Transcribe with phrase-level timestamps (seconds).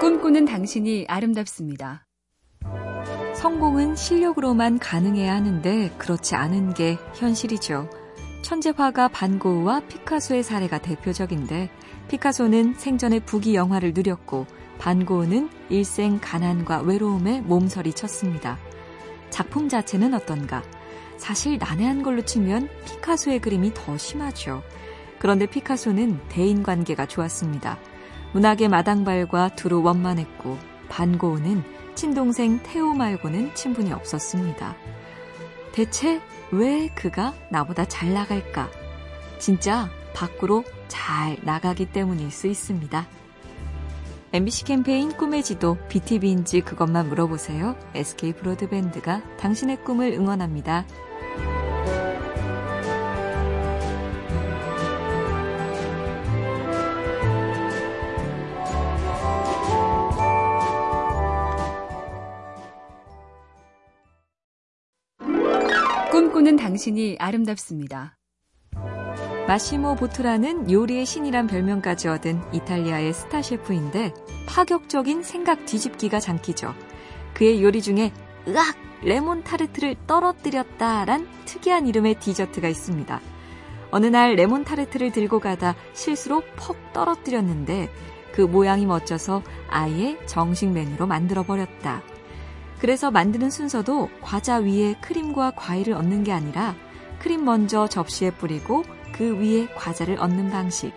[0.00, 2.06] 꿈꾸는 당신이 아름답습니다.
[3.36, 7.88] 성공은 실력으로만 가능해야 하는데 그렇지 않은 게 현실이죠.
[8.42, 11.70] 천재 화가 반고우와 피카소의 사례가 대표적인데
[12.08, 14.46] 피카소는 생전에 부귀 영화를 누렸고
[14.78, 18.58] 반고우는 일생 가난과 외로움에 몸서리 쳤습니다.
[19.30, 20.62] 작품 자체는 어떤가?
[21.16, 24.62] 사실 난해한 걸로 치면 피카소의 그림이 더 심하죠.
[25.18, 27.78] 그런데 피카소는 대인 관계가 좋았습니다.
[28.34, 31.62] 문학의 마당발과 두루 원만했고 반고우는
[31.94, 34.74] 친동생 태호 말고는 친분이 없었습니다.
[35.72, 36.20] 대체
[36.50, 38.68] 왜 그가 나보다 잘 나갈까?
[39.38, 43.06] 진짜 밖으로 잘 나가기 때문일 수 있습니다.
[44.32, 47.76] MBC 캠페인 꿈의 지도 BTV인지 그것만 물어보세요.
[47.94, 50.84] SK 브로드밴드가 당신의 꿈을 응원합니다.
[66.54, 68.16] 꿈꾸는 당신이 아름답습니다.
[69.46, 74.12] 마시모 보투라는 요리의 신이란 별명까지 얻은 이탈리아의 스타 셰프인데
[74.46, 76.74] 파격적인 생각 뒤집기가 장기죠.
[77.34, 78.12] 그의 요리 중에
[78.48, 78.76] 으악!
[79.02, 83.20] 레몬 타르트를 떨어뜨렸다란 특이한 이름의 디저트가 있습니다.
[83.90, 87.90] 어느 날 레몬 타르트를 들고 가다 실수로 퍽 떨어뜨렸는데
[88.32, 92.02] 그 모양이 멋져서 아예 정식 메뉴로 만들어 버렸다.
[92.84, 96.76] 그래서 만드는 순서도 과자 위에 크림과 과일을 얹는 게 아니라
[97.18, 100.92] 크림 먼저 접시에 뿌리고 그 위에 과자를 얹는 방식.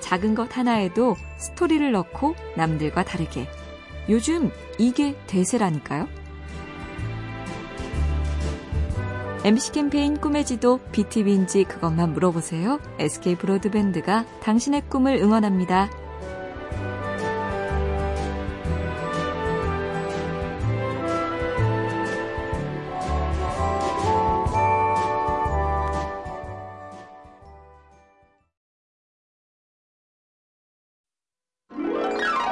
[0.00, 3.48] 작은 것 하나에도 스토리를 넣고 남들과 다르게.
[4.10, 6.08] 요즘 이게 대세라니까요.
[9.44, 12.80] MC 캠페인 꿈의 지도 BTV인지 그것만 물어보세요.
[12.98, 15.88] SK 브로드밴드가 당신의 꿈을 응원합니다.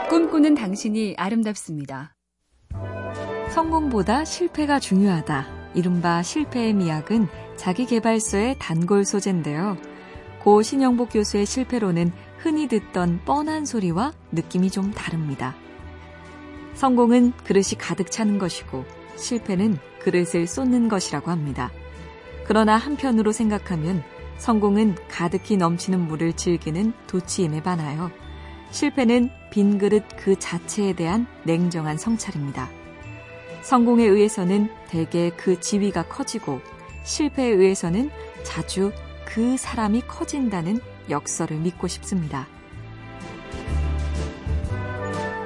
[0.09, 2.15] 꿈꾸는 당신이 아름답습니다.
[3.51, 5.73] 성공보다 실패가 중요하다.
[5.75, 9.77] 이른바 실패의 미학은 자기개발서의 단골 소재인데요.
[10.43, 15.57] 고 신영복 교수의 실패로는 흔히 듣던 뻔한 소리와 느낌이 좀 다릅니다.
[16.75, 18.85] 성공은 그릇이 가득 차는 것이고
[19.17, 21.73] 실패는 그릇을 쏟는 것이라고 합니다.
[22.47, 24.05] 그러나 한편으로 생각하면
[24.39, 28.13] 성공은 가득히 넘치는 물을 즐기는 도치임에 반하여
[28.71, 32.69] 실패는 빈 그릇 그 자체에 대한 냉정한 성찰입니다.
[33.63, 36.61] 성공에 의해서는 대개 그 지위가 커지고
[37.05, 38.11] 실패에 의해서는
[38.45, 38.93] 자주
[39.25, 42.47] 그 사람이 커진다는 역설을 믿고 싶습니다.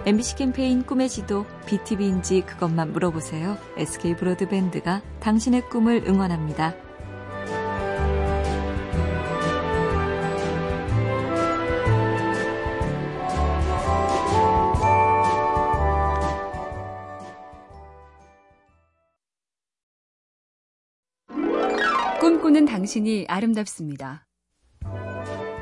[0.07, 3.59] MBC 캠페인 꿈의 지도 BTV인지 그것만 물어보세요.
[3.77, 6.75] SK 브로드밴드가 당신의 꿈을 응원합니다.
[22.81, 24.25] 당신이 아름답습니다.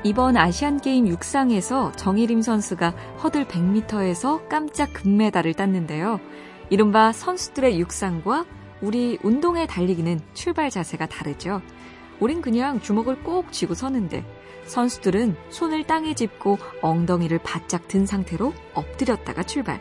[0.05, 2.91] 이번 아시안게임 육상에서 정일임 선수가
[3.25, 6.21] 허들 100m에서 깜짝 금메달을 땄는데요.
[6.71, 8.47] 이른바 선수들의 육상과
[8.83, 11.61] 우리 운동의 달리기는 출발 자세가 다르죠.
[12.21, 14.25] 우린 그냥 주먹을 꼭 쥐고 서는데
[14.67, 19.81] 선수들은 손을 땅에 짚고 엉덩이를 바짝 든 상태로 엎드렸다가 출발.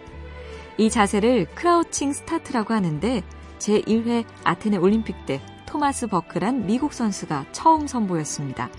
[0.80, 3.22] 이 자세를 크라우칭 스타트라고 하는데
[3.60, 5.40] 제1회 아테네 올림픽 때
[5.78, 8.72] 토마스 버크란 미국 선수가 처음 선보였습니다.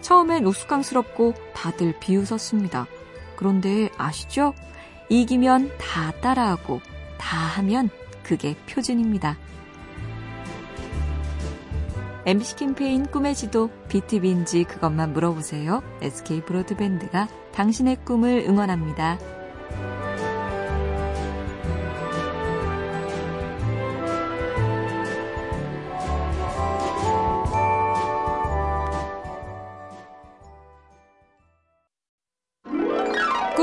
[0.00, 2.88] 처음엔 우스꽝스럽고 다들 비웃었습니다.
[3.36, 4.52] 그런데 아시죠?
[5.08, 6.80] 이기면 다 따라하고
[7.18, 7.88] 다 하면
[8.24, 9.38] 그게 표준입니다.
[12.26, 15.84] MBC 캠페인 꿈의 지도 BTV인지 그것만 물어보세요.
[16.02, 19.20] SK 브로드밴드가 당신의 꿈을 응원합니다.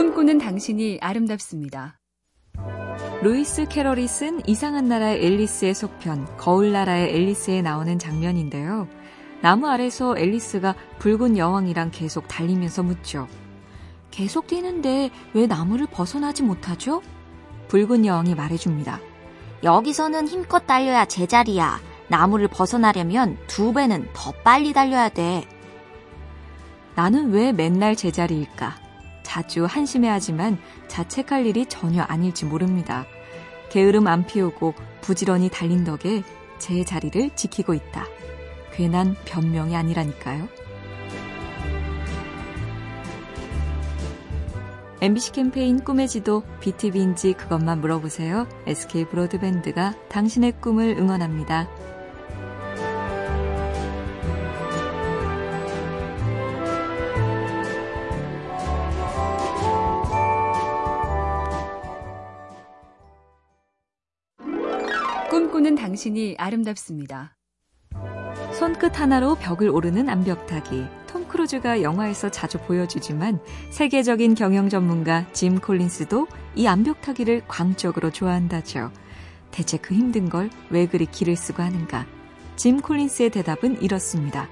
[0.01, 1.99] 꿈꾸는 당신이 아름답습니다.
[3.21, 8.87] 루이스 캐럴이 쓴 이상한 나라의 앨리스의 속편 거울 나라의 앨리스에 나오는 장면인데요.
[9.41, 13.27] 나무 아래서 앨리스가 붉은 여왕이랑 계속 달리면서 묻죠.
[14.09, 17.03] 계속 뛰는데 왜 나무를 벗어나지 못하죠?
[17.67, 18.99] 붉은 여왕이 말해줍니다.
[19.63, 21.79] 여기서는 힘껏 달려야 제자리야.
[22.07, 25.45] 나무를 벗어나려면 두 배는 더 빨리 달려야 돼.
[26.95, 28.90] 나는 왜 맨날 제자리일까?
[29.31, 30.57] 자주 한심해하지만
[30.89, 33.05] 자책할 일이 전혀 아닐지 모릅니다.
[33.69, 36.21] 게으름 안 피우고 부지런히 달린 덕에
[36.59, 38.07] 제 자리를 지키고 있다.
[38.73, 40.49] 괜한 변명이 아니라니까요.
[44.99, 48.49] MBC 캠페인 꿈의 지도 BTV인지 그것만 물어보세요.
[48.67, 51.69] SK 브로드밴드가 당신의 꿈을 응원합니다.
[65.61, 67.35] 꿈꾸는 당신이 아름답습니다.
[68.53, 70.85] 손끝 하나로 벽을 오르는 암벽타기.
[71.07, 78.91] 톰 크루즈가 영화에서 자주 보여주지만 세계적인 경영 전문가 짐 콜린스도 이 암벽타기를 광적으로 좋아한다죠.
[79.51, 82.07] 대체 그 힘든 걸 왜 그리 길을 쓰고 하는가?
[82.55, 84.49] 짐 콜린스의 대답은 이렇습니다.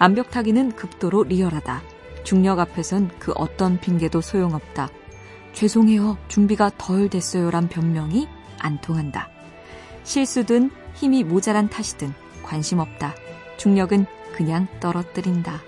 [0.00, 1.80] 암벽타기는 극도로 리얼하다.
[2.24, 4.88] 중력 앞에선 그 어떤 핑계도 소용없다.
[5.52, 6.18] 죄송해요.
[6.26, 8.26] 준비가 덜 됐어요란 변명이
[8.58, 9.37] 안 통한다.
[10.08, 13.14] 실수든 힘이 모자란 탓이든 관심 없다.
[13.58, 15.60] 중력은 그냥 떨어뜨린다.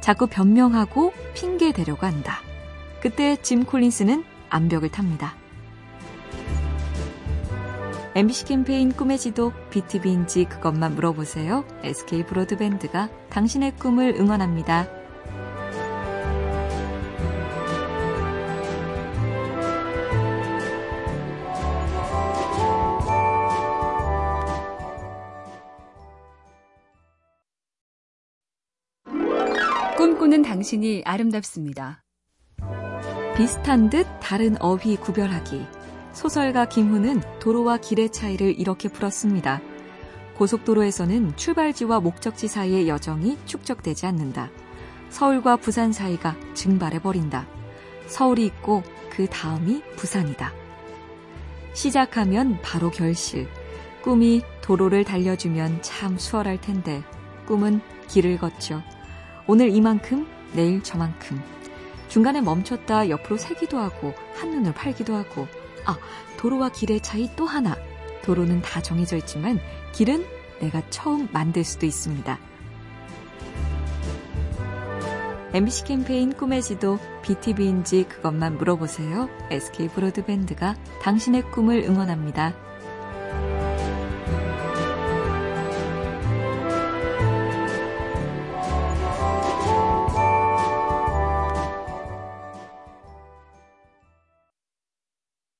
[0.00, 2.38] 자꾸 변명하고 핑계 대려고 한다.
[3.02, 5.34] 그때 짐 콜린스는 암벽을 탑니다.
[8.14, 11.64] MBC 캠페인 꿈의 지도 BTV인지 그것만 물어보세요.
[11.82, 14.99] SK 브로드밴드가 당신의 꿈을 응원합니다.
[30.00, 32.02] 꿈꾸는 당신이 아름답습니다.
[33.36, 35.66] 비슷한 듯 다른 어휘 구별하기.
[36.14, 39.60] 소설가 김훈은 도로와 길의 차이를 이렇게 풀었습니다.
[40.38, 44.48] 고속도로에서는 출발지와 목적지 사이의 여정이 축적되지 않는다.
[45.10, 47.46] 서울과 부산 사이가 증발해버린다.
[48.06, 50.50] 서울이 있고 그 다음이 부산이다.
[51.74, 53.48] 시작하면 바로 결실.
[54.00, 57.02] 꿈이 도로를 달려주면 참 수월할 텐데
[57.44, 58.82] 꿈은 길을 걷죠.
[59.52, 61.42] 오늘 이만큼, 내일 저만큼.
[62.06, 65.48] 중간에 멈췄다 옆으로 세기도 하고 한눈을 팔기도 하고
[65.84, 65.98] 아,
[66.36, 67.74] 도로와 길의 차이 또 하나.
[68.22, 69.58] 도로는 다 정해져 있지만
[69.90, 70.24] 길은
[70.60, 72.38] 내가 처음 만들 수도 있습니다.
[75.52, 79.28] MBC 캠페인 꿈의 지도 BTV인지 그것만 물어보세요.
[79.50, 82.69] SK 브로드밴드가 당신의 꿈을 응원합니다.